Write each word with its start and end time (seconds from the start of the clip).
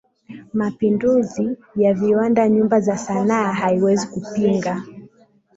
Mapinduzi 0.53 1.57
ya 1.75 1.93
viwanda 1.93 2.49
Nyumba 2.49 2.79
za 2.79 2.97
sanaa 2.97 3.53
Haiwezi 3.53 4.07
kupinga 4.07 4.83